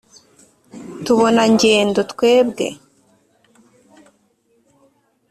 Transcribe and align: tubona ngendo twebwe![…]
tubona 1.05 1.41
ngendo 1.53 2.01
twebwe![…] 2.11 2.67